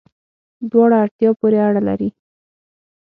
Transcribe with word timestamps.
دواړه، 0.71 0.95
اړتیا 1.03 1.29
پوری 1.39 1.59
اړه 1.67 1.81
لری 1.87 2.09